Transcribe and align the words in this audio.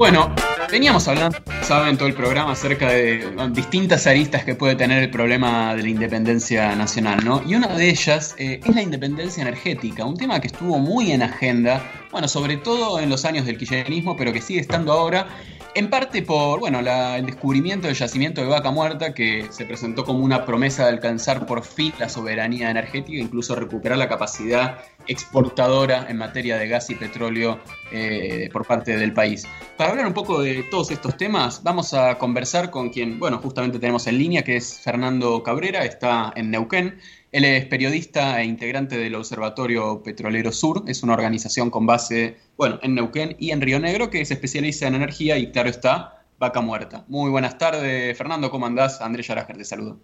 Bueno, 0.00 0.34
veníamos 0.70 1.06
hablando, 1.08 1.36
saben, 1.60 1.98
todo 1.98 2.08
el 2.08 2.14
programa 2.14 2.52
acerca 2.52 2.88
de 2.88 3.22
distintas 3.50 4.06
aristas 4.06 4.46
que 4.46 4.54
puede 4.54 4.74
tener 4.74 5.02
el 5.02 5.10
problema 5.10 5.74
de 5.74 5.82
la 5.82 5.88
independencia 5.90 6.74
nacional, 6.74 7.22
¿no? 7.22 7.42
Y 7.46 7.54
una 7.54 7.66
de 7.68 7.90
ellas 7.90 8.34
eh, 8.38 8.60
es 8.64 8.74
la 8.74 8.80
independencia 8.80 9.42
energética, 9.42 10.06
un 10.06 10.16
tema 10.16 10.40
que 10.40 10.46
estuvo 10.46 10.78
muy 10.78 11.12
en 11.12 11.22
agenda, 11.22 11.84
bueno, 12.10 12.28
sobre 12.28 12.56
todo 12.56 12.98
en 12.98 13.10
los 13.10 13.26
años 13.26 13.44
del 13.44 13.58
kirchnerismo, 13.58 14.16
pero 14.16 14.32
que 14.32 14.40
sigue 14.40 14.60
estando 14.60 14.90
ahora 14.90 15.26
en 15.74 15.90
parte 15.90 16.22
por 16.22 16.60
bueno, 16.60 16.80
el 16.80 17.26
descubrimiento 17.26 17.86
del 17.86 17.96
yacimiento 17.96 18.40
de 18.40 18.48
Vaca 18.48 18.70
Muerta, 18.70 19.14
que 19.14 19.46
se 19.50 19.64
presentó 19.64 20.04
como 20.04 20.20
una 20.20 20.44
promesa 20.44 20.84
de 20.84 20.90
alcanzar 20.90 21.46
por 21.46 21.64
fin 21.64 21.92
la 21.98 22.08
soberanía 22.08 22.70
energética, 22.70 23.18
incluso 23.18 23.54
recuperar 23.54 23.98
la 23.98 24.08
capacidad 24.08 24.78
exportadora 25.06 26.06
en 26.08 26.16
materia 26.16 26.56
de 26.56 26.68
gas 26.68 26.90
y 26.90 26.94
petróleo 26.94 27.58
eh, 27.92 28.48
por 28.52 28.66
parte 28.66 28.96
del 28.96 29.12
país. 29.12 29.46
Para 29.76 29.90
hablar 29.90 30.06
un 30.06 30.14
poco 30.14 30.40
de 30.40 30.62
todos 30.64 30.90
estos 30.90 31.16
temas, 31.16 31.62
vamos 31.62 31.94
a 31.94 32.18
conversar 32.18 32.70
con 32.70 32.90
quien, 32.90 33.18
bueno, 33.18 33.38
justamente 33.38 33.78
tenemos 33.78 34.06
en 34.06 34.18
línea, 34.18 34.42
que 34.42 34.56
es 34.56 34.80
Fernando 34.80 35.42
Cabrera, 35.42 35.84
está 35.84 36.32
en 36.36 36.50
Neuquén. 36.50 36.98
Él 37.32 37.44
es 37.44 37.64
periodista 37.66 38.40
e 38.40 38.44
integrante 38.44 38.98
del 38.98 39.14
Observatorio 39.14 40.02
Petrolero 40.02 40.50
Sur, 40.50 40.82
es 40.88 41.04
una 41.04 41.14
organización 41.14 41.70
con 41.70 41.86
base, 41.86 42.38
bueno, 42.56 42.80
en 42.82 42.96
Neuquén 42.96 43.36
y 43.38 43.52
en 43.52 43.60
Río 43.60 43.78
Negro 43.78 44.10
que 44.10 44.24
se 44.24 44.34
especializa 44.34 44.88
en 44.88 44.96
energía 44.96 45.38
y 45.38 45.52
claro 45.52 45.68
está, 45.68 46.24
vaca 46.40 46.60
muerta. 46.60 47.04
Muy 47.06 47.30
buenas 47.30 47.56
tardes, 47.56 48.18
Fernando, 48.18 48.50
¿cómo 48.50 48.66
andás? 48.66 49.00
Andrés 49.00 49.28
Yarajer 49.28 49.56
te 49.56 49.64
saludo. 49.64 50.00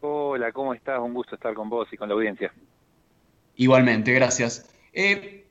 Hola, 0.00 0.50
¿cómo 0.50 0.74
estás? 0.74 0.98
Un 0.98 1.14
gusto 1.14 1.36
estar 1.36 1.54
con 1.54 1.68
vos 1.68 1.86
y 1.92 1.96
con 1.96 2.08
la 2.08 2.16
audiencia. 2.16 2.52
Igualmente, 3.54 4.12
gracias. 4.12 4.68
Eh, 4.92 5.46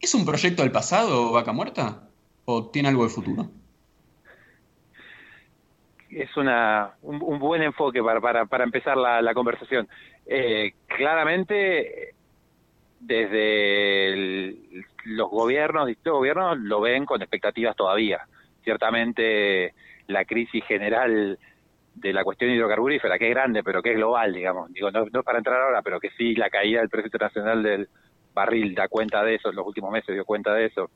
¿Es 0.00 0.14
un 0.16 0.24
proyecto 0.24 0.62
del 0.62 0.72
pasado, 0.72 1.30
Vaca 1.30 1.52
Muerta? 1.52 2.08
¿O 2.44 2.70
tiene 2.70 2.88
algo 2.88 3.04
de 3.04 3.10
futuro? 3.10 3.50
Es 6.14 6.36
una, 6.36 6.92
un, 7.02 7.38
buen 7.38 7.62
enfoque 7.62 8.02
para, 8.02 8.20
para, 8.20 8.46
para 8.46 8.64
empezar 8.64 8.96
la, 8.96 9.34
conversación. 9.34 9.88
Eh, 10.26 10.72
claramente, 10.86 12.14
desde 13.00 14.56
los 15.04 15.30
gobiernos, 15.30 15.86
distintos 15.86 16.14
gobiernos, 16.14 16.58
lo 16.58 16.80
ven 16.80 17.06
con 17.06 17.22
expectativas 17.22 17.74
todavía. 17.76 18.26
Ciertamente, 18.62 19.74
la 20.06 20.24
crisis 20.24 20.64
general 20.64 21.38
de 21.94 22.12
la 22.12 22.24
cuestión 22.24 22.50
hidrocarburífera, 22.50 23.18
que 23.18 23.28
es 23.28 23.34
grande, 23.34 23.62
pero 23.62 23.82
que 23.82 23.90
es 23.90 23.96
global, 23.96 24.32
digamos. 24.32 24.72
Digo, 24.72 24.90
no, 24.90 25.06
no 25.12 25.22
para 25.22 25.38
entrar 25.38 25.60
ahora, 25.60 25.82
pero 25.82 26.00
que 26.00 26.10
sí, 26.10 26.34
la 26.34 26.50
caída 26.50 26.80
del 26.80 26.88
precio 26.88 27.08
internacional 27.08 27.62
del 27.62 27.88
barril 28.34 28.74
da 28.74 28.88
cuenta 28.88 29.22
de 29.22 29.34
eso, 29.36 29.50
en 29.50 29.56
los 29.56 29.66
últimos 29.66 29.90
meses 29.92 30.14
dio 30.14 30.24
cuenta 30.24 30.54
de 30.54 30.66
eso. 30.66 30.90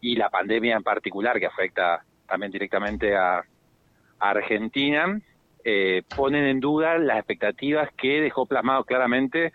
Y 0.00 0.16
la 0.16 0.30
pandemia 0.30 0.76
en 0.76 0.82
particular, 0.82 1.38
que 1.38 1.46
afecta 1.46 2.04
también 2.26 2.50
directamente 2.50 3.14
a, 3.14 3.44
Argentina 4.22 5.20
eh, 5.64 6.02
ponen 6.14 6.44
en 6.44 6.60
duda 6.60 6.96
las 6.98 7.18
expectativas 7.18 7.90
que 7.96 8.20
dejó 8.20 8.46
plasmado 8.46 8.84
claramente 8.84 9.52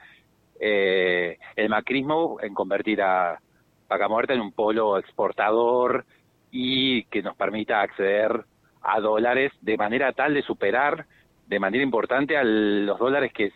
eh, 0.59 1.37
el 1.55 1.69
macrismo 1.69 2.37
en 2.41 2.53
convertir 2.53 3.01
a 3.01 3.39
Vaca 3.87 4.09
Muerta 4.09 4.33
en 4.33 4.41
un 4.41 4.51
polo 4.51 4.97
exportador 4.97 6.05
y 6.51 7.03
que 7.05 7.21
nos 7.21 7.35
permita 7.37 7.81
acceder 7.81 8.43
a 8.81 8.99
dólares 8.99 9.53
de 9.61 9.77
manera 9.77 10.11
tal 10.11 10.33
de 10.33 10.41
superar 10.41 11.05
de 11.45 11.59
manera 11.59 11.83
importante 11.83 12.35
a 12.35 12.43
los 12.43 12.99
dólares 12.99 13.31
que, 13.33 13.53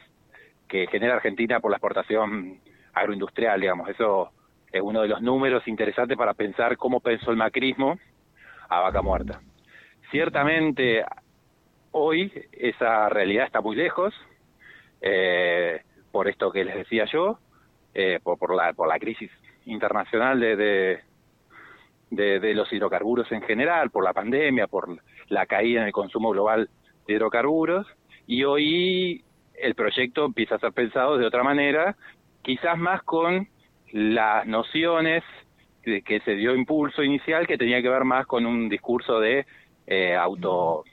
que 0.70 0.88
genera 0.88 1.16
Argentina 1.16 1.59
por 1.59 1.72
la 1.72 1.78
exportación 1.78 2.59
agroindustrial, 2.94 3.59
digamos. 3.59 3.90
Eso 3.90 4.31
es 4.72 4.81
uno 4.81 5.02
de 5.02 5.09
los 5.09 5.22
números 5.22 5.68
interesantes 5.68 6.18
para 6.18 6.34
pensar 6.34 6.78
cómo 6.78 7.02
pensó 7.02 7.31
el 7.31 7.38
macrismo 7.38 8.00
a 8.70 8.80
Vaca 8.80 9.02
Muerta. 9.02 9.42
Ciertamente, 10.12 11.06
hoy 11.92 12.31
esa 12.52 13.08
realidad 13.08 13.45
está 13.45 13.62
muy 13.62 13.78
lejos, 13.78 14.14
eh, 15.00 15.81
por 16.12 16.28
esto 16.28 16.52
que 16.52 16.66
les 16.66 16.75
decía 16.75 17.06
yo, 17.06 17.40
eh, 17.94 18.19
por, 18.22 18.53
la, 18.53 18.74
por 18.74 18.90
la 18.90 19.00
crisis 19.00 19.31
internacional 19.66 20.38
de, 20.38 21.00
de, 22.09 22.40
de, 22.41 22.53
los 22.53 22.72
hidrocarburos 22.74 23.31
en 23.31 23.41
general, 23.44 23.90
por 23.90 24.03
la 24.03 24.12
pandemia, 24.12 24.68
por 24.68 24.97
la 25.30 25.46
caída 25.46 25.80
en 25.80 25.88
el 25.88 25.94
consumo 25.94 26.31
global 26.31 26.69
de 27.07 27.13
hidrocarburos, 27.13 27.88
y 28.28 28.44
hoy 28.44 29.24
el 29.53 29.75
proyecto 29.75 30.25
empieza 30.25 30.56
a 30.56 30.59
ser 30.59 30.74
pensado 30.74 31.18
de 31.18 31.25
otra 31.25 31.44
manera, 31.44 31.96
quizás 32.41 32.78
más 32.78 33.02
con 33.03 33.47
las 33.94 34.46
nociones 34.46 35.24
que 35.84 36.22
se 36.25 36.36
dio 36.36 36.53
impulso 36.53 37.02
inicial 37.02 37.47
que 37.47 37.57
tenía 37.57 37.81
que 37.81 37.90
ver 37.90 38.03
más 38.03 38.28
con 38.28 38.46
un 38.46 38.69
discurso 38.69 39.19
de 39.19 39.47
eh, 39.88 40.16
auto 40.16 40.84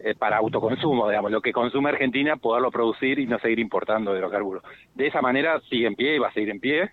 eh, 0.00 0.14
para 0.14 0.36
autoconsumo, 0.36 1.08
digamos, 1.08 1.32
lo 1.32 1.40
que 1.40 1.52
consume 1.52 1.90
Argentina, 1.90 2.36
poderlo 2.36 2.70
producir 2.70 3.18
y 3.18 3.26
no 3.26 3.38
seguir 3.40 3.58
importando 3.58 4.16
hidrocarburos. 4.16 4.62
De 4.94 5.08
esa 5.08 5.20
manera 5.20 5.60
sigue 5.68 5.86
en 5.86 5.96
pie 5.96 6.14
y 6.14 6.18
va 6.18 6.28
a 6.28 6.32
seguir 6.32 6.50
en 6.50 6.60
pie. 6.60 6.90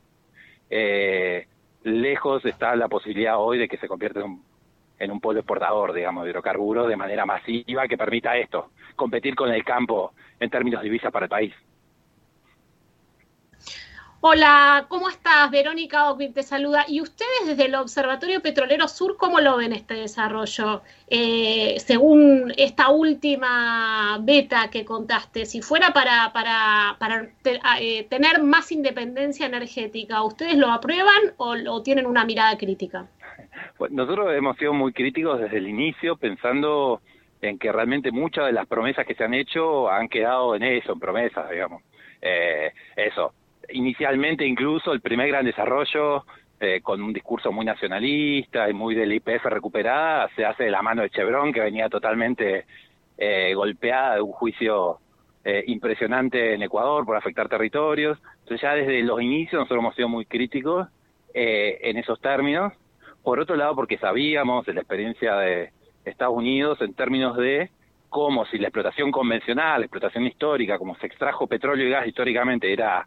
Eh, 0.70 1.46
lejos 1.84 2.44
está 2.46 2.76
la 2.76 2.88
posibilidad 2.88 3.40
hoy 3.40 3.60
de 3.60 3.68
que 3.68 3.78
se 3.78 3.88
convierta 3.88 4.22
en 4.22 4.26
un, 4.26 4.44
en 4.98 5.12
un 5.12 5.22
polo 5.22 5.40
exportador, 5.40 5.94
digamos, 5.94 6.24
de 6.24 6.32
hidrocarburos 6.32 6.88
de 6.88 6.96
manera 6.96 7.26
masiva 7.26 7.88
que 7.88 7.98
permita 7.98 8.36
esto, 8.38 8.72
competir 8.96 9.36
con 9.36 9.52
el 9.52 9.64
campo 9.64 10.14
en 10.40 10.50
términos 10.50 10.82
de 10.82 10.86
divisas 10.86 11.12
para 11.12 11.26
el 11.26 11.30
país. 11.30 11.54
Hola, 14.28 14.88
¿cómo 14.88 15.08
estás? 15.08 15.52
Verónica 15.52 16.10
Oquip 16.10 16.34
te 16.34 16.42
saluda. 16.42 16.84
¿Y 16.88 17.00
ustedes 17.00 17.46
desde 17.46 17.66
el 17.66 17.76
Observatorio 17.76 18.42
Petrolero 18.42 18.88
Sur, 18.88 19.18
cómo 19.18 19.40
lo 19.40 19.56
ven 19.56 19.72
este 19.72 19.94
desarrollo? 19.94 20.82
Eh, 21.08 21.76
según 21.78 22.52
esta 22.58 22.90
última 22.90 24.18
beta 24.24 24.72
que 24.72 24.84
contaste, 24.84 25.46
si 25.46 25.62
fuera 25.62 25.92
para, 25.92 26.34
para, 26.34 26.96
para 26.98 27.30
eh, 27.80 28.08
tener 28.10 28.42
más 28.42 28.72
independencia 28.72 29.46
energética, 29.46 30.24
¿ustedes 30.24 30.58
lo 30.58 30.72
aprueban 30.72 31.36
o, 31.38 31.84
tienen 31.84 32.08
una 32.08 32.26
mirada 32.26 32.58
crítica? 32.58 33.06
Pues 33.78 33.92
nosotros 33.92 34.34
hemos 34.34 34.58
sido 34.58 34.74
muy 34.74 34.92
críticos 34.92 35.40
desde 35.40 35.58
el 35.58 35.68
inicio, 35.68 36.16
pensando 36.16 37.00
en 37.44 37.60
que 37.60 37.72
realmente 37.72 38.12
muchas 38.12 38.48
de 38.48 38.54
las 38.54 38.66
promesas 38.66 39.06
que 39.06 39.14
se 39.14 39.24
han 39.24 39.36
hecho 39.36 39.88
han 39.88 40.10
quedado 40.10 40.56
en 40.56 40.64
eso, 40.64 40.94
en 40.94 41.00
promesas, 41.00 41.48
digamos. 41.48 41.84
Eh, 42.24 42.72
eso, 42.96 43.32
inicialmente 43.70 44.46
incluso 44.46 44.92
el 44.94 45.02
primer 45.02 45.28
gran 45.28 45.46
desarrollo 45.46 46.26
eh, 46.60 46.82
con 46.82 47.02
un 47.02 47.12
discurso 47.12 47.52
muy 47.52 47.66
nacionalista 47.66 48.70
y 48.70 48.74
muy 48.74 48.96
del 48.96 49.14
IPF 49.14 49.46
recuperada 49.46 50.30
se 50.36 50.46
hace 50.46 50.64
de 50.66 50.72
la 50.72 50.82
mano 50.82 51.02
de 51.02 51.10
Chevron 51.10 51.52
que 51.52 51.60
venía 51.60 51.90
totalmente 51.90 52.66
eh, 53.18 53.54
golpeada 53.54 54.16
de 54.16 54.22
un 54.22 54.32
juicio 54.32 55.00
eh, 55.44 55.64
impresionante 55.68 56.54
en 56.54 56.64
Ecuador 56.64 57.06
por 57.06 57.18
afectar 57.18 57.50
territorios. 57.50 58.18
Entonces 58.40 58.62
ya 58.62 58.74
desde 58.74 59.04
los 59.04 59.22
inicios 59.22 59.60
nosotros 59.60 59.80
hemos 59.80 59.96
sido 59.96 60.10
muy 60.10 60.26
críticos 60.26 60.88
en 61.38 61.98
esos 61.98 62.22
términos. 62.22 62.72
Por 63.22 63.42
otro 63.42 63.58
lado, 63.58 63.76
porque 63.76 63.98
sabíamos 63.98 64.66
de 64.66 64.74
la 64.74 64.80
experiencia 64.80 65.36
de 65.36 65.72
Estados 66.06 66.38
Unidos 66.38 66.80
en 66.80 66.94
términos 66.94 67.36
de 67.36 67.70
cómo 68.08 68.46
si 68.46 68.58
la 68.58 68.70
explotación 68.70 69.12
convencional, 69.12 69.82
la 69.82 69.88
explotación 69.88 70.26
histórica, 70.26 70.78
como 70.78 70.96
se 70.96 71.08
extrajo 71.08 71.48
petróleo 71.48 71.86
y 71.86 71.90
gas 71.90 72.08
históricamente, 72.08 72.72
era 72.72 73.06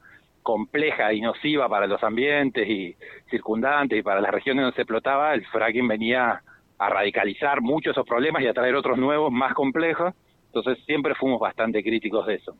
compleja 0.49 1.13
y 1.13 1.21
nociva 1.21 1.69
para 1.69 1.87
los 1.87 2.03
ambientes 2.03 2.67
y 2.67 2.97
circundantes 3.31 3.99
y 3.99 4.03
para 4.03 4.23
las 4.23 4.31
regiones 4.31 4.63
donde 4.63 4.77
se 4.77 4.81
explotaba, 4.81 5.35
el 5.35 5.45
fracking 5.45 5.87
venía 5.87 6.41
a 6.79 6.89
radicalizar 6.89 7.61
muchos 7.61 7.91
esos 7.91 8.07
problemas 8.07 8.43
y 8.43 8.47
a 8.47 8.55
traer 8.55 8.75
otros 8.75 8.97
nuevos 8.97 9.31
más 9.31 9.53
complejos. 9.53 10.15
Entonces 10.47 10.83
siempre 10.87 11.15
fuimos 11.17 11.39
bastante 11.39 11.83
críticos 11.83 12.27
de 12.27 12.37
eso. 12.37 12.57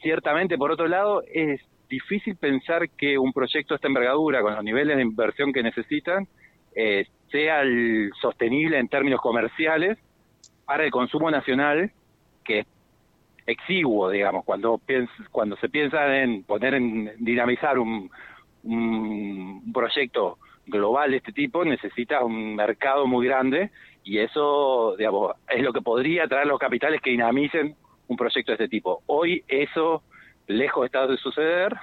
Ciertamente, 0.00 0.56
por 0.56 0.70
otro 0.70 0.86
lado, 0.86 1.24
es 1.26 1.60
difícil 1.88 2.36
pensar 2.36 2.88
que 2.90 3.18
un 3.18 3.32
proyecto 3.32 3.74
de 3.74 3.76
esta 3.78 3.88
envergadura, 3.88 4.40
con 4.40 4.54
los 4.54 4.62
niveles 4.62 4.94
de 4.94 5.02
inversión 5.02 5.52
que 5.52 5.64
necesitan, 5.64 6.28
eh, 6.76 7.04
sea 7.32 7.64
sostenible 8.22 8.78
en 8.78 8.86
términos 8.86 9.20
comerciales 9.20 9.98
para 10.66 10.84
el 10.84 10.92
consumo 10.92 11.32
nacional, 11.32 11.90
que 12.44 12.60
es 12.60 12.66
exiguo, 13.46 14.10
digamos, 14.10 14.44
cuando, 14.44 14.80
cuando 15.30 15.56
se 15.56 15.68
piensa 15.68 16.16
en 16.16 16.44
poner 16.44 16.74
en 16.74 17.12
dinamizar 17.18 17.78
un, 17.78 18.10
un 18.62 19.72
proyecto 19.72 20.38
global 20.66 21.10
de 21.10 21.18
este 21.18 21.32
tipo, 21.32 21.64
necesita 21.64 22.24
un 22.24 22.56
mercado 22.56 23.06
muy 23.06 23.26
grande 23.26 23.70
y 24.02 24.18
eso, 24.18 24.96
digamos, 24.96 25.32
es 25.48 25.62
lo 25.62 25.72
que 25.72 25.82
podría 25.82 26.26
traer 26.26 26.46
los 26.46 26.58
capitales 26.58 27.00
que 27.00 27.10
dinamicen 27.10 27.76
un 28.08 28.16
proyecto 28.16 28.52
de 28.52 28.56
este 28.64 28.68
tipo. 28.68 29.02
Hoy 29.06 29.44
eso, 29.48 30.02
lejos 30.46 30.86
está 30.86 31.06
de 31.06 31.16
suceder, 31.16 31.74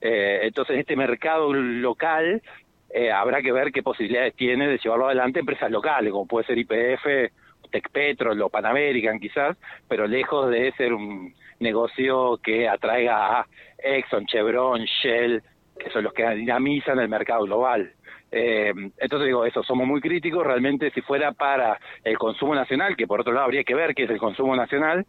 eh, 0.00 0.40
entonces 0.42 0.78
este 0.78 0.96
mercado 0.96 1.52
local 1.52 2.42
eh, 2.90 3.10
habrá 3.10 3.42
que 3.42 3.52
ver 3.52 3.72
qué 3.72 3.82
posibilidades 3.82 4.34
tiene 4.34 4.68
de 4.68 4.78
llevarlo 4.78 5.06
adelante 5.06 5.40
empresas 5.40 5.70
locales, 5.70 6.12
como 6.12 6.26
puede 6.26 6.46
ser 6.46 6.58
IPF 6.58 7.32
Tecpetro, 7.68 8.34
lo 8.34 8.48
Pan 8.48 8.66
American 8.66 9.18
quizás, 9.18 9.56
pero 9.88 10.06
lejos 10.06 10.50
de 10.50 10.72
ser 10.72 10.92
un 10.92 11.34
negocio 11.60 12.38
que 12.42 12.68
atraiga 12.68 13.40
a 13.40 13.46
Exxon, 13.78 14.26
Chevron, 14.26 14.84
Shell, 14.84 15.42
que 15.78 15.90
son 15.90 16.04
los 16.04 16.12
que 16.12 16.28
dinamizan 16.30 16.98
el 16.98 17.08
mercado 17.08 17.44
global. 17.44 17.92
Eh, 18.30 18.72
entonces 18.98 19.26
digo, 19.26 19.46
eso, 19.46 19.62
somos 19.62 19.86
muy 19.86 20.00
críticos, 20.00 20.46
realmente 20.46 20.90
si 20.90 21.00
fuera 21.00 21.32
para 21.32 21.78
el 22.04 22.18
consumo 22.18 22.54
nacional, 22.54 22.96
que 22.96 23.06
por 23.06 23.20
otro 23.20 23.32
lado 23.32 23.46
habría 23.46 23.64
que 23.64 23.74
ver 23.74 23.94
qué 23.94 24.04
es 24.04 24.10
el 24.10 24.18
consumo 24.18 24.54
nacional, 24.54 25.06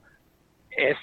es, 0.72 0.98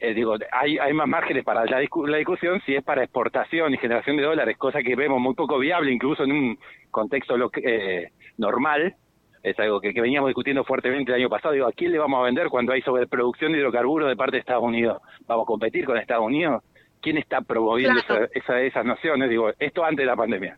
eh, 0.00 0.14
digo, 0.14 0.36
hay, 0.52 0.78
hay 0.78 0.92
más 0.94 1.06
márgenes 1.06 1.44
para 1.44 1.64
la, 1.66 1.82
la, 2.06 2.16
discusión 2.18 2.62
si 2.64 2.74
es 2.74 2.82
para 2.82 3.04
exportación 3.04 3.74
y 3.74 3.78
generación 3.78 4.16
de 4.16 4.22
dólares, 4.22 4.56
cosa 4.56 4.82
que 4.82 4.96
vemos 4.96 5.20
muy 5.20 5.34
poco 5.34 5.58
viable, 5.58 5.92
incluso 5.92 6.24
en 6.24 6.32
un 6.32 6.58
contexto 6.90 7.36
eh, 7.56 8.10
normal, 8.38 8.94
es 9.44 9.58
algo 9.60 9.78
que, 9.78 9.92
veníamos 9.92 10.28
discutiendo 10.28 10.64
fuertemente 10.64 11.12
el 11.12 11.18
año 11.20 11.28
pasado, 11.28 11.52
digo, 11.52 11.66
¿a 11.66 11.72
quién 11.72 11.92
le 11.92 11.98
vamos 11.98 12.18
a 12.18 12.24
vender 12.24 12.48
cuando 12.48 12.72
hay 12.72 12.80
sobreproducción 12.80 13.52
de 13.52 13.58
hidrocarburos 13.58 14.08
de 14.08 14.16
parte 14.16 14.36
de 14.36 14.40
Estados 14.40 14.64
Unidos? 14.64 15.02
¿Vamos 15.26 15.44
a 15.44 15.46
competir 15.46 15.84
con 15.84 15.98
Estados 15.98 16.24
Unidos? 16.24 16.64
¿Quién 17.02 17.18
está 17.18 17.42
promoviendo 17.42 18.00
esa, 18.32 18.60
esas 18.62 18.84
nociones? 18.86 19.28
Digo, 19.28 19.50
esto 19.58 19.84
antes 19.84 19.98
de 19.98 20.06
la 20.06 20.16
pandemia. 20.16 20.56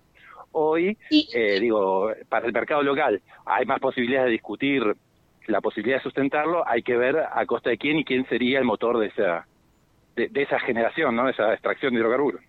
Hoy, 0.52 0.96
eh, 1.10 1.58
digo, 1.60 2.12
para 2.28 2.46
el 2.46 2.52
mercado 2.52 2.84
local 2.84 3.20
hay 3.44 3.66
más 3.66 3.80
posibilidades 3.80 4.26
de 4.26 4.32
discutir 4.32 4.84
la 5.48 5.60
posibilidad 5.60 5.98
de 5.98 6.02
sustentarlo, 6.04 6.66
hay 6.66 6.82
que 6.82 6.96
ver 6.96 7.16
a 7.18 7.44
costa 7.44 7.70
de 7.70 7.78
quién 7.78 7.98
y 7.98 8.04
quién 8.04 8.24
sería 8.28 8.60
el 8.60 8.64
motor 8.64 8.98
de 8.98 9.06
esa, 9.06 9.46
de, 10.14 10.28
de 10.28 10.42
esa 10.42 10.60
generación, 10.60 11.14
¿no? 11.14 11.24
de 11.24 11.32
esa 11.32 11.52
extracción 11.52 11.92
de 11.92 12.00
hidrocarburos. 12.00 12.40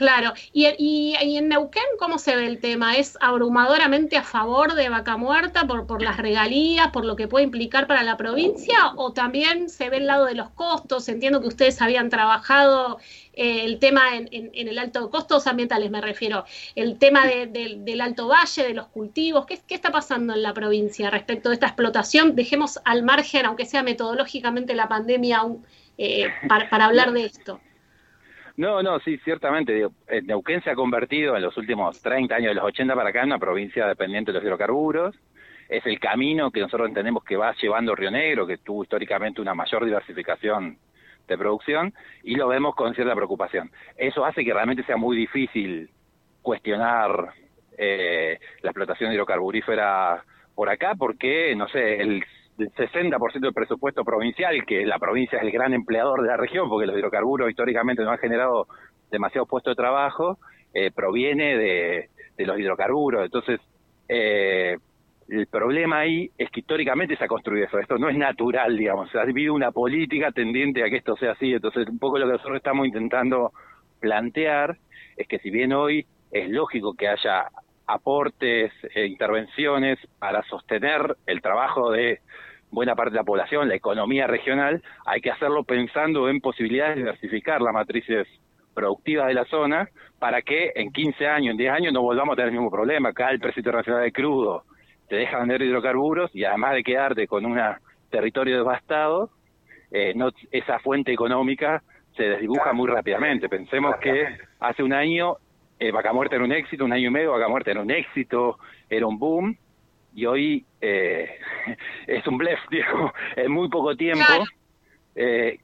Claro, 0.00 0.32
y, 0.54 0.66
y, 0.78 1.36
en 1.36 1.48
Neuquén, 1.50 1.82
¿cómo 1.98 2.16
se 2.16 2.34
ve 2.34 2.46
el 2.46 2.58
tema? 2.58 2.96
¿Es 2.96 3.18
abrumadoramente 3.20 4.16
a 4.16 4.22
favor 4.22 4.72
de 4.72 4.88
Vaca 4.88 5.18
Muerta 5.18 5.66
por, 5.66 5.86
por 5.86 6.00
las 6.00 6.16
regalías, 6.16 6.88
por 6.88 7.04
lo 7.04 7.16
que 7.16 7.28
puede 7.28 7.44
implicar 7.44 7.86
para 7.86 8.02
la 8.02 8.16
provincia? 8.16 8.94
¿O 8.96 9.12
también 9.12 9.68
se 9.68 9.90
ve 9.90 9.98
el 9.98 10.06
lado 10.06 10.24
de 10.24 10.34
los 10.34 10.48
costos? 10.52 11.06
Entiendo 11.10 11.42
que 11.42 11.48
ustedes 11.48 11.82
habían 11.82 12.08
trabajado 12.08 12.96
eh, 13.34 13.66
el 13.66 13.78
tema 13.78 14.16
en, 14.16 14.50
el 14.54 14.78
alto 14.78 15.10
costos 15.10 15.46
ambientales, 15.46 15.90
me 15.90 16.00
refiero, 16.00 16.46
el 16.76 16.98
tema 16.98 17.26
del 17.26 18.00
Alto 18.00 18.26
Valle, 18.26 18.62
de 18.62 18.72
los 18.72 18.86
cultivos. 18.86 19.44
¿Qué, 19.44 19.60
¿Qué 19.66 19.74
está 19.74 19.92
pasando 19.92 20.32
en 20.32 20.42
la 20.42 20.54
provincia 20.54 21.10
respecto 21.10 21.50
de 21.50 21.56
esta 21.56 21.66
explotación? 21.66 22.34
Dejemos 22.36 22.80
al 22.86 23.02
margen, 23.02 23.44
aunque 23.44 23.66
sea 23.66 23.82
metodológicamente 23.82 24.74
la 24.74 24.88
pandemia, 24.88 25.42
eh, 25.98 26.28
para, 26.48 26.70
para 26.70 26.86
hablar 26.86 27.12
de 27.12 27.26
esto. 27.26 27.60
No, 28.60 28.82
no, 28.82 29.00
sí, 29.00 29.16
ciertamente. 29.24 29.72
Digo, 29.72 29.92
Neuquén 30.24 30.62
se 30.62 30.68
ha 30.68 30.74
convertido 30.74 31.34
en 31.34 31.40
los 31.40 31.56
últimos 31.56 32.02
30 32.02 32.34
años, 32.34 32.50
de 32.50 32.56
los 32.56 32.64
80 32.64 32.94
para 32.94 33.08
acá, 33.08 33.20
en 33.20 33.28
una 33.28 33.38
provincia 33.38 33.86
dependiente 33.86 34.32
de 34.32 34.34
los 34.34 34.44
hidrocarburos. 34.44 35.16
Es 35.66 35.86
el 35.86 35.98
camino 35.98 36.50
que 36.50 36.60
nosotros 36.60 36.88
entendemos 36.88 37.24
que 37.24 37.38
va 37.38 37.54
llevando 37.54 37.94
Río 37.94 38.10
Negro, 38.10 38.46
que 38.46 38.58
tuvo 38.58 38.82
históricamente 38.82 39.40
una 39.40 39.54
mayor 39.54 39.86
diversificación 39.86 40.76
de 41.26 41.38
producción, 41.38 41.94
y 42.22 42.34
lo 42.34 42.48
vemos 42.48 42.74
con 42.74 42.94
cierta 42.94 43.14
preocupación. 43.14 43.70
Eso 43.96 44.26
hace 44.26 44.44
que 44.44 44.52
realmente 44.52 44.82
sea 44.82 44.98
muy 44.98 45.16
difícil 45.16 45.88
cuestionar 46.42 47.32
eh, 47.78 48.38
la 48.60 48.70
explotación 48.72 49.10
hidrocarburífera 49.10 50.22
por 50.54 50.68
acá, 50.68 50.96
porque, 50.98 51.56
no 51.56 51.66
sé, 51.68 52.02
el 52.02 52.22
el 52.60 52.72
60% 52.72 53.40
del 53.40 53.52
presupuesto 53.52 54.04
provincial, 54.04 54.64
que 54.66 54.84
la 54.86 54.98
provincia 54.98 55.38
es 55.38 55.44
el 55.44 55.50
gran 55.50 55.72
empleador 55.72 56.22
de 56.22 56.28
la 56.28 56.36
región, 56.36 56.68
porque 56.68 56.86
los 56.86 56.96
hidrocarburos 56.96 57.50
históricamente 57.50 58.02
no 58.02 58.10
han 58.10 58.18
generado 58.18 58.66
demasiados 59.10 59.48
puestos 59.48 59.72
de 59.72 59.82
trabajo, 59.82 60.38
eh, 60.72 60.90
proviene 60.90 61.56
de, 61.56 62.10
los 62.38 62.58
hidrocarburos. 62.58 63.24
Entonces, 63.24 63.60
eh, 64.08 64.76
el 65.28 65.46
problema 65.46 66.00
ahí 66.00 66.30
es 66.38 66.50
que 66.50 66.60
históricamente 66.60 67.16
se 67.16 67.24
ha 67.24 67.28
construido 67.28 67.66
eso. 67.66 67.78
Esto 67.78 67.98
no 67.98 68.08
es 68.08 68.16
natural, 68.16 68.76
digamos. 68.76 69.14
Ha 69.14 69.22
habido 69.22 69.54
una 69.54 69.72
política 69.72 70.32
tendiente 70.32 70.82
a 70.82 70.90
que 70.90 70.96
esto 70.96 71.16
sea 71.16 71.32
así. 71.32 71.52
Entonces, 71.52 71.88
un 71.88 71.98
poco 71.98 72.18
lo 72.18 72.26
que 72.26 72.32
nosotros 72.32 72.56
estamos 72.56 72.86
intentando 72.86 73.52
plantear 74.00 74.76
es 75.16 75.28
que 75.28 75.38
si 75.38 75.50
bien 75.50 75.72
hoy 75.72 76.06
es 76.32 76.48
lógico 76.48 76.94
que 76.94 77.08
haya 77.08 77.48
aportes 77.86 78.72
e 78.94 79.06
intervenciones 79.06 79.98
para 80.18 80.42
sostener 80.44 81.16
el 81.26 81.42
trabajo 81.42 81.90
de 81.90 82.20
buena 82.70 82.94
parte 82.94 83.12
de 83.12 83.18
la 83.18 83.24
población, 83.24 83.68
la 83.68 83.74
economía 83.74 84.26
regional, 84.26 84.82
hay 85.06 85.20
que 85.20 85.30
hacerlo 85.30 85.64
pensando 85.64 86.28
en 86.28 86.40
posibilidades 86.40 86.96
de 86.96 87.02
diversificar 87.02 87.60
las 87.60 87.74
matrices 87.74 88.26
productivas 88.74 89.26
de 89.26 89.34
la 89.34 89.44
zona 89.46 89.88
para 90.18 90.42
que 90.42 90.72
en 90.74 90.92
15 90.92 91.26
años, 91.26 91.52
en 91.52 91.56
10 91.56 91.72
años 91.72 91.92
no 91.92 92.02
volvamos 92.02 92.34
a 92.34 92.36
tener 92.36 92.48
el 92.48 92.54
mismo 92.54 92.70
problema. 92.70 93.10
Acá 93.10 93.30
el 93.30 93.40
precio 93.40 93.60
internacional 93.60 94.02
de 94.02 94.12
crudo 94.12 94.64
te 95.08 95.16
deja 95.16 95.38
vender 95.38 95.62
hidrocarburos 95.62 96.30
y 96.34 96.44
además 96.44 96.74
de 96.74 96.84
quedarte 96.84 97.26
con 97.26 97.44
un 97.44 97.58
territorio 98.10 98.58
devastado, 98.58 99.30
eh, 99.90 100.12
no, 100.14 100.30
esa 100.52 100.78
fuente 100.78 101.12
económica 101.12 101.82
se 102.16 102.22
desdibuja 102.24 102.72
muy 102.72 102.88
rápidamente. 102.88 103.48
Pensemos 103.48 103.96
que 103.96 104.26
hace 104.60 104.82
un 104.82 104.92
año 104.92 105.36
eh, 105.78 105.90
Vaca 105.90 106.12
Muerta 106.12 106.36
era 106.36 106.44
un 106.44 106.52
éxito, 106.52 106.84
un 106.84 106.92
año 106.92 107.08
y 107.08 107.10
medio 107.10 107.32
Vaca 107.32 107.48
Muerta 107.48 107.70
era 107.70 107.80
un 107.80 107.90
éxito, 107.90 108.58
era 108.88 109.06
un 109.06 109.18
boom, 109.18 109.56
y 110.14 110.26
hoy 110.26 110.64
eh, 110.80 111.38
es 112.06 112.26
un 112.26 112.38
blef, 112.38 112.58
digo, 112.70 113.12
en 113.36 113.50
muy 113.50 113.68
poco 113.68 113.96
tiempo, 113.96 114.24
eh, 115.14 115.58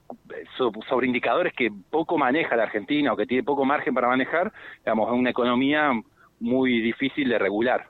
sobre 0.87 1.07
indicadores 1.07 1.53
que 1.53 1.71
poco 1.89 2.17
maneja 2.17 2.55
la 2.55 2.63
Argentina 2.63 3.13
o 3.13 3.17
que 3.17 3.25
tiene 3.25 3.43
poco 3.43 3.65
margen 3.65 3.93
para 3.93 4.07
manejar, 4.07 4.51
digamos, 4.79 5.07
es 5.07 5.13
una 5.13 5.29
economía 5.29 5.91
muy 6.39 6.81
difícil 6.81 7.29
de 7.29 7.39
regular. 7.39 7.87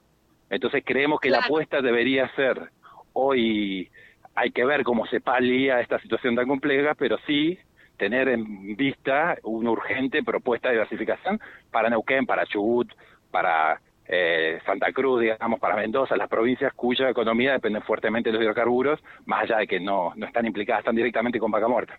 Entonces 0.50 0.84
creemos 0.86 1.20
que 1.20 1.30
la 1.30 1.40
apuesta 1.40 1.82
debería 1.82 2.34
ser, 2.36 2.70
hoy 3.14 3.90
hay 4.36 4.52
que 4.52 4.66
ver 4.66 4.84
cómo 4.84 5.06
se 5.08 5.20
palía 5.20 5.82
esta 5.82 6.00
situación 6.00 6.36
tan 6.36 6.48
compleja, 6.48 6.94
pero 6.94 7.18
sí 7.26 7.58
tener 7.98 8.30
en 8.30 8.76
vista 8.76 9.38
una 9.44 9.72
urgente 9.72 10.24
propuesta 10.24 10.70
de 10.70 10.76
diversificación 10.76 11.40
para 11.72 11.90
Neuquén, 11.90 12.26
para 12.26 12.46
Chubut, 12.46 12.88
para 13.32 13.82
eh, 14.08 14.60
Santa 14.66 14.92
Cruz, 14.92 15.22
digamos, 15.22 15.60
para 15.60 15.76
Mendoza, 15.76 16.16
las 16.16 16.30
provincias 16.30 16.74
cuya 16.74 17.10
economía 17.10 17.54
depende 17.54 17.82
fuertemente 17.82 18.30
de 18.30 18.34
los 18.34 18.44
hidrocarburos, 18.44 19.00
más 19.26 19.44
allá 19.44 19.58
de 19.58 19.68
que 19.68 19.80
no, 19.80 20.14
no 20.16 20.26
están 20.26 20.46
implicadas 20.46 20.84
tan 20.84 20.96
directamente 20.96 21.40
con 21.40 21.52
vaca 21.52 21.68
muerta. 21.68 21.98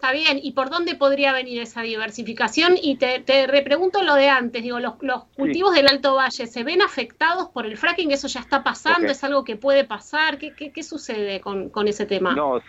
Está 0.00 0.12
bien, 0.12 0.40
¿y 0.42 0.52
por 0.52 0.70
dónde 0.70 0.94
podría 0.94 1.34
venir 1.34 1.60
esa 1.60 1.82
diversificación? 1.82 2.72
Y 2.80 2.96
te, 2.96 3.20
te 3.20 3.46
repregunto 3.46 4.02
lo 4.02 4.14
de 4.14 4.30
antes, 4.30 4.62
digo, 4.62 4.80
los, 4.80 4.94
cultivos 5.36 5.74
del 5.74 5.88
Alto 5.88 6.14
Valle, 6.14 6.46
¿se 6.46 6.64
ven 6.64 6.80
afectados 6.80 7.50
por 7.50 7.66
el 7.66 7.76
fracking? 7.76 8.10
¿Eso 8.10 8.26
ya 8.26 8.40
está 8.40 8.62
pasando? 8.62 9.12
¿Es 9.12 9.22
algo 9.24 9.44
que 9.44 9.56
puede 9.56 9.84
pasar? 9.84 10.38
¿Qué, 10.38 10.54
qué, 10.54 10.82
sucede 10.82 11.42
con, 11.42 11.68
con, 11.68 11.86
ese 11.86 12.06
tema? 12.06 12.34
No, 12.34 12.62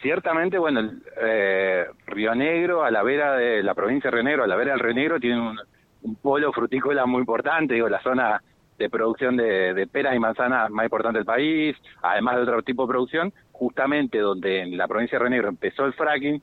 ciertamente, 0.00 0.58
bueno, 0.58 0.92
eh, 1.20 1.86
Río 2.06 2.36
Negro, 2.36 2.84
a 2.84 2.92
la 2.92 3.02
vera 3.02 3.34
de 3.34 3.64
la 3.64 3.74
provincia 3.74 4.08
de 4.08 4.18
Río 4.18 4.24
Negro, 4.24 4.44
a 4.44 4.46
la 4.46 4.54
vera 4.54 4.70
del 4.70 4.80
Río 4.80 4.94
Negro, 4.94 5.18
tiene 5.18 5.40
un, 5.40 5.58
un 6.02 6.16
polo 6.16 6.52
frutícola 6.52 7.06
muy 7.06 7.20
importante, 7.20 7.74
digo, 7.74 7.88
la 7.88 8.02
zona 8.02 8.42
de 8.78 8.90
producción 8.90 9.36
de, 9.36 9.88
peras 9.90 10.14
y 10.14 10.18
manzanas 10.18 10.70
más 10.70 10.84
importante 10.84 11.18
del 11.18 11.24
país, 11.24 11.76
además 12.02 12.36
de 12.36 12.42
otro 12.42 12.62
tipo 12.62 12.82
de 12.82 12.88
producción, 12.88 13.32
justamente 13.52 14.18
donde 14.18 14.60
en 14.60 14.76
la 14.76 14.86
provincia 14.86 15.18
de 15.18 15.24
Renegro 15.24 15.48
empezó 15.48 15.86
el 15.86 15.94
fracking, 15.94 16.42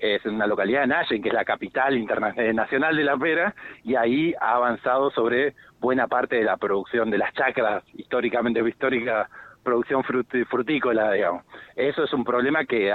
es 0.00 0.24
una 0.24 0.46
localidad 0.46 0.82
de 0.82 0.86
Nayen, 0.88 1.22
que 1.22 1.28
es 1.28 1.34
la 1.34 1.44
capital 1.44 1.96
internacional 1.96 2.96
de 2.96 3.04
la 3.04 3.16
pera, 3.16 3.54
y 3.84 3.96
ahí 3.96 4.34
ha 4.40 4.54
avanzado 4.54 5.10
sobre 5.10 5.54
buena 5.78 6.06
parte 6.06 6.36
de 6.36 6.44
la 6.44 6.56
producción 6.56 7.10
de 7.10 7.18
las 7.18 7.34
chacras, 7.34 7.84
históricamente 7.94 8.66
histórica 8.66 9.28
producción 9.62 10.02
frutícola, 10.04 11.12
digamos. 11.12 11.44
Eso 11.76 12.04
es 12.04 12.12
un 12.14 12.24
problema 12.24 12.64
que 12.64 12.94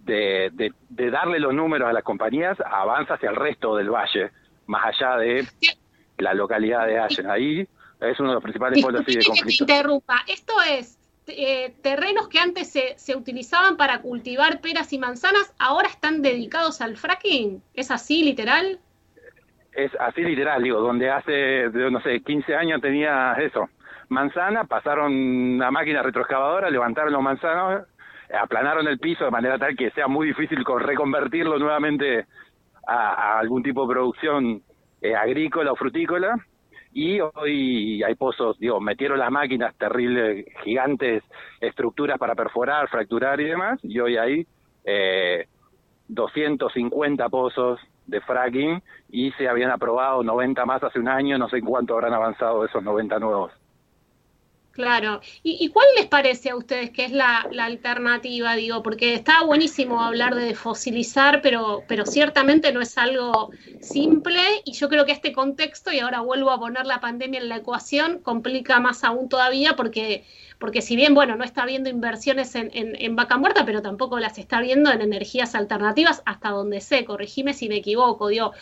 de, 0.00 0.50
de, 0.52 0.72
de 0.88 1.10
darle 1.10 1.40
los 1.40 1.52
números 1.52 1.88
a 1.88 1.92
las 1.92 2.04
compañías 2.04 2.56
avanza 2.60 3.14
hacia 3.14 3.30
el 3.30 3.36
resto 3.36 3.76
del 3.76 3.90
valle 3.90 4.30
más 4.70 4.86
allá 4.86 5.16
de 5.16 5.46
la 6.18 6.32
localidad 6.32 6.86
de 6.86 6.98
Allen. 6.98 7.30
Ahí 7.30 7.68
es 8.00 8.20
uno 8.20 8.30
de 8.30 8.34
los 8.34 8.42
principales 8.42 8.82
polos 8.82 9.04
de 9.04 9.24
conflicto. 9.24 9.64
Que 9.66 9.72
te 9.72 9.74
interrumpa. 9.74 10.20
Esto 10.26 10.54
es 10.62 10.96
eh, 11.26 11.74
terrenos 11.82 12.28
que 12.28 12.38
antes 12.38 12.70
se, 12.70 12.96
se, 12.96 13.16
utilizaban 13.16 13.76
para 13.76 14.00
cultivar 14.00 14.60
peras 14.60 14.92
y 14.92 14.98
manzanas, 14.98 15.54
ahora 15.58 15.88
están 15.88 16.22
dedicados 16.22 16.80
al 16.80 16.96
fracking. 16.96 17.62
¿Es 17.74 17.90
así, 17.90 18.22
literal? 18.22 18.78
Es 19.72 19.92
así, 20.00 20.22
literal, 20.22 20.62
digo, 20.62 20.80
donde 20.80 21.10
hace, 21.10 21.68
no 21.68 22.00
sé, 22.00 22.20
15 22.20 22.54
años 22.54 22.80
tenía 22.80 23.34
eso, 23.34 23.68
manzana, 24.08 24.64
pasaron 24.64 25.12
una 25.12 25.70
máquina 25.70 26.02
retroexcavadora, 26.02 26.70
levantaron 26.70 27.12
los 27.12 27.22
manzanos, 27.22 27.86
aplanaron 28.42 28.88
el 28.88 28.98
piso 28.98 29.24
de 29.24 29.30
manera 29.30 29.58
tal 29.58 29.76
que 29.76 29.90
sea 29.92 30.08
muy 30.08 30.26
difícil 30.28 30.64
reconvertirlo 30.64 31.58
nuevamente 31.58 32.26
a, 32.90 33.38
algún 33.38 33.62
tipo 33.62 33.86
de 33.86 33.92
producción 33.94 34.62
eh, 35.00 35.14
agrícola 35.14 35.72
o 35.72 35.76
frutícola 35.76 36.36
y 36.92 37.20
hoy 37.20 38.02
hay 38.02 38.14
pozos, 38.16 38.58
digo, 38.58 38.80
metieron 38.80 39.18
las 39.18 39.30
máquinas 39.30 39.76
terribles, 39.76 40.44
gigantes, 40.64 41.22
estructuras 41.60 42.18
para 42.18 42.34
perforar, 42.34 42.88
fracturar 42.88 43.40
y 43.40 43.44
demás, 43.44 43.78
y 43.84 44.00
hoy 44.00 44.16
hay 44.16 44.46
eh, 44.84 45.46
250 46.08 47.28
pozos 47.28 47.78
de 48.06 48.20
fracking 48.20 48.82
y 49.08 49.30
se 49.32 49.48
habían 49.48 49.70
aprobado 49.70 50.24
90 50.24 50.66
más 50.66 50.82
hace 50.82 50.98
un 50.98 51.08
año, 51.08 51.38
no 51.38 51.48
sé 51.48 51.60
cuánto 51.62 51.94
habrán 51.94 52.14
avanzado 52.14 52.64
esos 52.64 52.82
90 52.82 53.20
nuevos. 53.20 53.52
Claro. 54.72 55.20
¿Y, 55.42 55.68
cuál 55.70 55.86
les 55.96 56.06
parece 56.06 56.50
a 56.50 56.56
ustedes 56.56 56.90
que 56.90 57.04
es 57.04 57.10
la, 57.12 57.40
alternativa? 57.58 58.54
Digo, 58.54 58.82
porque 58.82 59.14
está 59.14 59.42
buenísimo 59.42 60.00
hablar 60.00 60.36
de 60.36 60.54
fosilizar, 60.54 61.42
pero, 61.42 61.82
pero 61.88 62.06
ciertamente 62.06 62.72
no 62.72 62.80
es 62.80 62.96
algo 62.96 63.50
simple 63.80 64.40
y 64.64 64.72
yo 64.72 64.88
creo 64.88 65.04
que 65.04 65.12
este 65.12 65.32
contexto, 65.32 65.92
y 65.92 65.98
ahora 65.98 66.20
vuelvo 66.20 66.50
a 66.50 66.58
poner 66.58 66.86
la 66.86 67.00
pandemia 67.00 67.40
en 67.40 67.48
la 67.48 67.56
ecuación, 67.56 68.20
complica 68.20 68.78
más 68.78 69.02
aún 69.02 69.28
todavía 69.28 69.74
porque, 69.74 70.24
porque 70.58 70.82
si 70.82 70.94
bien, 70.94 71.14
bueno, 71.14 71.34
no 71.36 71.44
está 71.44 71.66
viendo 71.66 71.90
inversiones 71.90 72.54
en, 72.54 72.70
en 72.72 73.16
vaca 73.16 73.38
muerta, 73.38 73.66
pero 73.66 73.82
tampoco 73.82 74.20
las 74.20 74.38
está 74.38 74.60
viendo 74.60 74.92
en 74.92 75.02
energías 75.02 75.56
alternativas 75.56 76.22
hasta 76.26 76.50
donde 76.50 76.80
sé, 76.80 77.04
corregime 77.04 77.54
si 77.54 77.68
me 77.68 77.76
equivoco, 77.76 78.28
digo, 78.28 78.52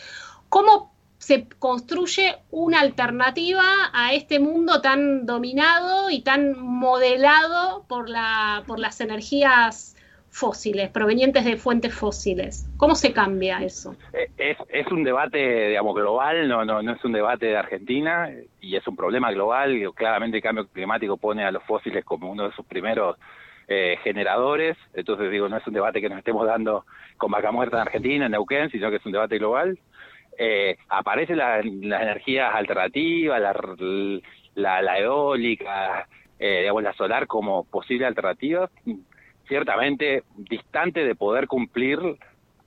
¿cómo 0.49 0.91
se 1.19 1.47
construye 1.59 2.37
una 2.49 2.79
alternativa 2.79 3.63
a 3.93 4.13
este 4.13 4.39
mundo 4.39 4.81
tan 4.81 5.25
dominado 5.25 6.09
y 6.09 6.21
tan 6.21 6.57
modelado 6.57 7.85
por, 7.87 8.09
la, 8.09 8.63
por 8.65 8.79
las 8.79 9.01
energías 9.01 9.97
fósiles, 10.31 10.89
provenientes 10.89 11.43
de 11.43 11.57
fuentes 11.57 11.93
fósiles. 11.93 12.69
¿Cómo 12.77 12.95
se 12.95 13.11
cambia 13.11 13.61
eso? 13.61 13.95
Eh, 14.13 14.29
es, 14.37 14.57
es 14.69 14.87
un 14.91 15.03
debate, 15.03 15.67
digamos, 15.69 15.93
global, 15.93 16.47
no, 16.47 16.63
no, 16.63 16.81
no 16.81 16.93
es 16.93 17.03
un 17.03 17.11
debate 17.11 17.47
de 17.47 17.57
Argentina 17.57 18.29
y 18.61 18.77
es 18.77 18.87
un 18.87 18.95
problema 18.95 19.31
global. 19.31 19.77
Claramente 19.95 20.37
el 20.37 20.43
cambio 20.43 20.67
climático 20.67 21.17
pone 21.17 21.43
a 21.43 21.51
los 21.51 21.63
fósiles 21.63 22.05
como 22.05 22.31
uno 22.31 22.47
de 22.47 22.55
sus 22.55 22.65
primeros 22.65 23.17
eh, 23.67 23.97
generadores. 24.03 24.77
Entonces, 24.93 25.29
digo, 25.31 25.49
no 25.49 25.57
es 25.57 25.67
un 25.67 25.73
debate 25.73 25.99
que 25.99 26.09
nos 26.09 26.19
estemos 26.19 26.47
dando 26.47 26.85
con 27.17 27.29
vaca 27.29 27.51
muerta 27.51 27.75
en 27.75 27.81
Argentina, 27.81 28.25
en 28.27 28.31
Neuquén, 28.31 28.69
sino 28.69 28.89
que 28.89 28.97
es 28.97 29.05
un 29.05 29.11
debate 29.11 29.37
global 29.37 29.77
eh, 30.41 30.77
aparecen 30.87 31.37
las 31.37 31.65
energías 31.65 32.55
alternativas, 32.55 33.41
la, 34.55 34.81
la, 34.81 34.99
eólica, 34.99 36.07
eh, 36.39 36.59
digamos, 36.61 36.81
la 36.81 36.93
solar 36.93 37.27
como 37.27 37.65
posible 37.65 38.05
alternativa, 38.05 38.69
ciertamente 39.49 40.23
distante 40.37 41.03
de 41.03 41.13
poder 41.13 41.47
cumplir 41.47 41.99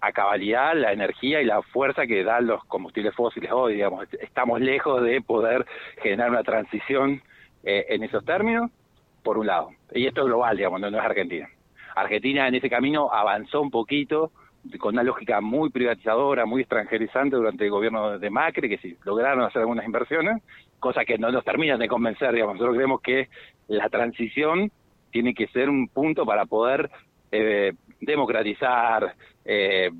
a 0.02 0.12
cabalidad 0.12 0.75
la 0.75 0.93
energía 0.93 1.41
y 1.41 1.47
la 1.47 1.62
fuerza 1.62 2.07
que 2.07 2.23
dan 2.23 2.47
los 2.47 2.62
combustibles 2.64 3.14
fósiles 3.14 3.50
hoy, 3.50 3.75
digamos, 3.75 4.07
estamos 4.21 4.61
lejos 4.61 5.02
de 5.02 5.23
poder 5.23 5.64
generar 6.02 6.29
una 6.29 6.43
transición 6.43 7.23
eh, 7.64 7.87
en 7.88 8.02
esos 8.02 8.23
términos, 8.26 8.71
por 9.23 9.38
un 9.38 9.47
lado, 9.47 9.71
y 9.95 10.07
esto 10.07 10.21
es 10.21 10.26
global, 10.26 10.59
digamos, 10.59 10.79
no 10.79 10.88
es 10.88 10.95
Argentina. 10.95 11.49
Argentina 11.95 12.49
en 12.49 12.57
ese 12.57 12.69
camino 12.69 13.11
avanzó 13.11 13.62
un 13.62 13.71
poquito, 13.71 14.31
con 14.78 14.95
una 14.95 15.02
lógica 15.02 15.40
muy 15.40 15.71
privatizadora, 15.71 16.47
muy 16.47 16.62
extranjerizante 16.62 17.37
durante 17.37 17.64
el 17.64 17.71
gobierno 17.71 18.19
de 18.19 18.31
Macri, 18.31 18.69
que 18.69 18.78
sí 18.78 18.97
lograron 19.04 19.45
hacer 19.45 19.61
algunas 19.61 19.85
inversiones, 19.85 20.42
cosa 20.78 21.04
que 21.04 21.19
no 21.19 21.31
nos 21.31 21.45
terminan 21.45 21.78
de 21.78 21.88
convencer, 21.88 22.33
digamos. 22.33 22.54
Nosotros 22.54 22.76
creemos 22.76 23.00
que 23.00 23.28
la 23.69 23.88
transición 23.88 24.71
tiene 25.11 25.35
que 25.35 25.49
ser 25.49 25.69
un 25.69 25.88
punto 25.88 26.25
para 26.25 26.47
poder 26.47 26.90
eh, 27.31 27.73
democratizar, 28.00 29.14
eh, 29.45 29.90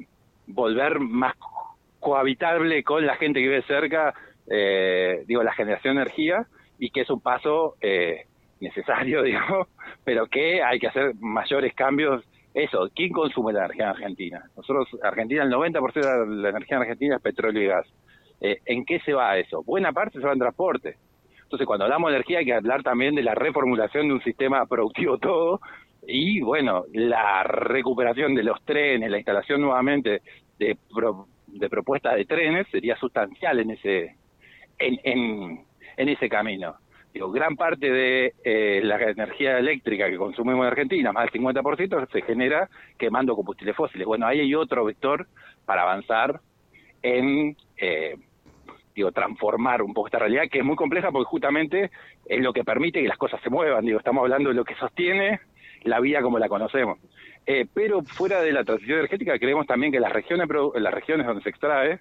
volver 0.47 1.00
más 1.00 1.35
cohabitable 2.00 2.83
con 2.83 3.07
la 3.07 3.16
gente 3.16 3.40
que 3.40 3.49
vive 3.49 3.62
cerca, 3.62 4.14
eh, 4.49 5.25
digo, 5.26 5.42
la 5.42 5.54
generación 5.54 5.97
de 5.97 6.02
energía, 6.02 6.47
y 6.78 6.90
que 6.90 7.02
es 7.02 7.11
un 7.11 7.21
paso 7.21 7.76
necesario, 8.61 9.23
digamos, 9.25 9.69
pero 10.04 10.26
que 10.26 10.62
hay 10.62 10.78
que 10.78 10.88
hacer 10.88 11.14
mayores 11.21 11.75
cambios 11.75 12.25
eso, 12.54 12.90
¿quién 12.94 13.12
consume 13.12 13.52
la 13.52 13.61
energía 13.61 13.85
en 13.85 13.90
Argentina? 13.90 14.50
Nosotros, 14.56 14.88
Argentina, 15.02 15.42
el 15.42 15.50
90% 15.50 16.26
de 16.26 16.37
la 16.42 16.50
energía 16.50 16.76
en 16.76 16.82
Argentina 16.82 17.16
es 17.16 17.23
petróleo 17.23 17.62
y 17.62 17.66
gas. 17.66 17.87
Eh, 18.40 18.59
¿En 18.66 18.85
qué 18.85 19.00
se 19.00 19.14
va 19.14 19.38
eso? 19.38 19.62
Buena 19.62 19.92
parte 19.92 20.18
se 20.18 20.26
va 20.26 20.32
en 20.32 20.38
transporte. 20.38 20.97
Entonces, 21.42 21.66
cuando 21.66 21.85
hablamos 21.85 22.11
de 22.11 22.16
energía 22.16 22.40
hay 22.40 22.44
que 22.44 22.54
hablar 22.54 22.82
también 22.82 23.14
de 23.14 23.23
la 23.23 23.35
reformulación 23.35 24.09
de 24.09 24.14
un 24.14 24.23
sistema 24.23 24.66
productivo 24.66 25.18
todo 25.18 25.61
y, 26.06 26.40
bueno, 26.40 26.85
la 26.92 27.42
recuperación 27.44 28.35
de 28.35 28.42
los 28.42 28.62
trenes, 28.64 29.11
la 29.11 29.18
instalación 29.18 29.61
nuevamente 29.61 30.21
de, 30.59 30.76
de 31.47 31.68
propuestas 31.71 32.16
de 32.16 32.25
trenes 32.25 32.66
sería 32.71 32.97
sustancial 32.97 33.61
en 33.61 33.71
ese, 33.71 34.16
en 34.78 35.64
ese 35.97 36.28
camino. 36.28 36.75
Digo, 37.12 37.31
gran 37.31 37.57
parte 37.57 37.90
de 37.90 38.33
eh, 38.42 38.81
la 38.83 38.97
energía 38.97 39.59
eléctrica 39.59 40.09
que 40.09 40.16
consumimos 40.16 40.62
en 40.62 40.69
Argentina, 40.69 41.12
más 41.12 41.31
del 41.31 41.42
50%, 41.42 42.11
se 42.11 42.23
genera 42.23 42.71
quemando 42.99 43.37
combustibles 43.37 43.76
fósiles. 43.76 44.07
Bueno, 44.07 44.26
ahí 44.26 44.40
hay 44.40 44.54
otro 44.54 44.85
vector 44.85 45.26
para 45.66 45.83
avanzar 45.83 46.40
en, 47.02 47.54
eh, 47.76 48.16
digo, 48.95 49.12
transformar 49.12 49.83
un 49.83 49.92
poco 49.92 50.09
esta 50.09 50.21
realidad, 50.21 50.45
que 50.50 50.61
es 50.61 50.64
muy 50.64 50.76
compleja 50.76 51.11
porque 51.11 51.28
justamente 51.28 51.90
es 52.25 52.40
lo 52.40 52.52
que 52.54 52.64
permite 52.64 53.02
que 53.02 53.09
las 53.09 53.19
cosas 53.19 53.40
se 53.42 53.50
muevan. 53.50 53.85
Digo, 53.85 53.99
estamos 53.99 54.23
hablando 54.23 54.49
de 54.49 54.54
lo 54.54 54.64
que 54.64 54.75
sostiene 54.76 55.40
la 55.83 56.00
vida 56.00 56.23
como 56.23 56.38
la 56.38 56.49
conocemos. 56.49 56.99
Eh, 57.45 57.66
pero 57.75 58.02
fuera 58.02 58.40
de 58.40 58.52
la 58.52 58.64
transición 58.64 58.99
energética, 59.00 59.38
creemos 59.38 59.66
también 59.66 59.92
que 59.92 60.00
las 60.00 60.12
regiones, 60.12 60.49
las 60.75 60.95
regiones 60.95 61.26
donde 61.26 61.42
se 61.42 61.50
extrae, 61.50 61.99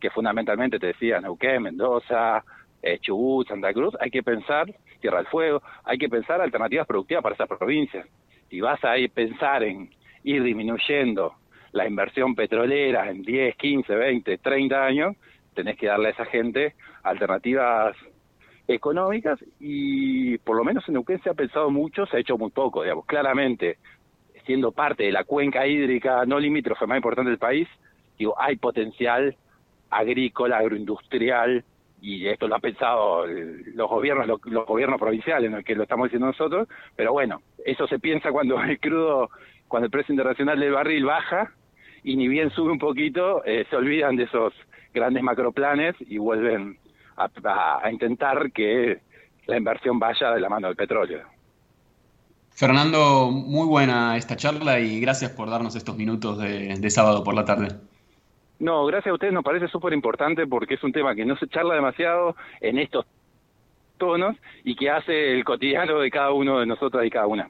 que 0.00 0.10
fundamentalmente 0.10 0.78
te 0.78 0.88
decía 0.88 1.20
Neuquén, 1.20 1.62
Mendoza, 1.62 2.44
eh, 2.84 2.98
Chubut, 3.00 3.48
Santa 3.48 3.72
Cruz, 3.72 3.94
hay 3.98 4.10
que 4.10 4.22
pensar, 4.22 4.66
Tierra 5.00 5.18
del 5.18 5.26
Fuego, 5.28 5.62
hay 5.84 5.96
que 5.96 6.08
pensar 6.08 6.40
alternativas 6.40 6.86
productivas 6.86 7.22
para 7.22 7.34
esas 7.34 7.48
provincias. 7.48 8.06
Si 8.50 8.60
vas 8.60 8.78
a 8.84 8.94
pensar 9.12 9.62
en 9.62 9.90
ir 10.22 10.42
disminuyendo 10.42 11.34
la 11.72 11.88
inversión 11.88 12.34
petrolera 12.34 13.10
en 13.10 13.22
10, 13.22 13.56
15, 13.56 13.94
20, 13.94 14.38
30 14.38 14.84
años, 14.84 15.16
tenés 15.54 15.78
que 15.78 15.86
darle 15.86 16.08
a 16.08 16.10
esa 16.10 16.26
gente 16.26 16.74
alternativas 17.02 17.96
económicas 18.68 19.38
y 19.60 20.36
por 20.38 20.56
lo 20.56 20.64
menos 20.64 20.86
en 20.86 20.94
Neuquén 20.94 21.22
se 21.22 21.30
ha 21.30 21.34
pensado 21.34 21.70
mucho, 21.70 22.06
se 22.06 22.18
ha 22.18 22.20
hecho 22.20 22.36
muy 22.36 22.50
poco, 22.50 22.82
digamos, 22.82 23.06
claramente 23.06 23.78
siendo 24.44 24.72
parte 24.72 25.04
de 25.04 25.12
la 25.12 25.24
cuenca 25.24 25.66
hídrica 25.66 26.26
no 26.26 26.38
limítrofe 26.38 26.86
más 26.86 26.96
importante 26.96 27.30
del 27.30 27.38
país, 27.38 27.66
digo, 28.18 28.34
hay 28.38 28.56
potencial 28.56 29.36
agrícola, 29.90 30.58
agroindustrial, 30.58 31.64
y 32.04 32.28
esto 32.28 32.46
lo 32.46 32.56
han 32.56 32.60
pensado 32.60 33.24
los 33.26 33.88
gobiernos, 33.88 34.26
los, 34.26 34.66
gobiernos 34.66 35.00
provinciales, 35.00 35.50
no 35.50 35.56
es 35.56 35.64
que 35.64 35.74
lo 35.74 35.84
estamos 35.84 36.04
diciendo 36.04 36.26
nosotros, 36.26 36.68
pero 36.94 37.12
bueno, 37.14 37.40
eso 37.64 37.86
se 37.86 37.98
piensa 37.98 38.30
cuando 38.30 38.60
el 38.62 38.78
crudo, 38.78 39.30
cuando 39.68 39.86
el 39.86 39.90
precio 39.90 40.12
internacional 40.12 40.60
del 40.60 40.72
barril 40.72 41.06
baja 41.06 41.52
y 42.02 42.16
ni 42.16 42.28
bien 42.28 42.50
sube 42.50 42.70
un 42.70 42.78
poquito, 42.78 43.42
eh, 43.46 43.64
se 43.70 43.76
olvidan 43.76 44.16
de 44.16 44.24
esos 44.24 44.52
grandes 44.92 45.22
macroplanes 45.22 45.96
y 45.98 46.18
vuelven 46.18 46.78
a, 47.16 47.90
intentar 47.90 48.52
que 48.52 49.00
la 49.46 49.56
inversión 49.56 49.98
vaya 49.98 50.30
de 50.32 50.40
la 50.40 50.50
mano 50.50 50.66
del 50.66 50.76
petróleo. 50.76 51.22
Fernando, 52.50 53.30
muy 53.30 53.66
buena 53.66 54.18
esta 54.18 54.36
charla 54.36 54.78
y 54.78 55.00
gracias 55.00 55.30
por 55.30 55.48
darnos 55.48 55.74
estos 55.74 55.96
minutos 55.96 56.38
de 56.38 56.90
sábado 56.90 57.24
por 57.24 57.34
la 57.34 57.46
tarde. 57.46 57.68
No, 58.58 58.86
gracias 58.86 59.10
a 59.10 59.14
ustedes 59.14 59.32
nos 59.32 59.44
parece 59.44 59.68
súper 59.68 59.92
importante 59.92 60.46
porque 60.46 60.74
es 60.74 60.84
un 60.84 60.92
tema 60.92 61.14
que 61.14 61.24
no 61.24 61.36
se 61.36 61.48
charla 61.48 61.74
demasiado 61.74 62.36
en 62.60 62.78
estos 62.78 63.04
tonos 63.98 64.36
y 64.64 64.76
que 64.76 64.90
hace 64.90 65.32
el 65.32 65.44
cotidiano 65.44 65.98
de 66.00 66.10
cada 66.10 66.32
uno 66.32 66.60
de 66.60 66.66
nosotros 66.66 67.04
y 67.04 67.10
cada 67.10 67.26
una. 67.26 67.48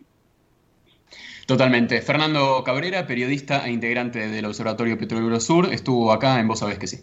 Totalmente. 1.46 2.00
Fernando 2.00 2.62
Cabrera, 2.64 3.06
periodista 3.06 3.66
e 3.66 3.70
integrante 3.70 4.28
del 4.28 4.46
Observatorio 4.46 4.96
Petrolero 4.96 5.40
Sur, 5.40 5.66
estuvo 5.72 6.10
acá 6.10 6.40
en 6.40 6.48
Vos 6.48 6.60
Sabés 6.60 6.78
que 6.78 6.86
sí. 6.86 6.98